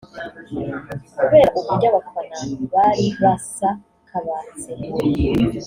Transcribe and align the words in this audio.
kubera 1.17 1.49
uburyo 1.57 1.85
abafana 1.91 2.39
bari 2.73 3.05
basakabatse 3.21 4.71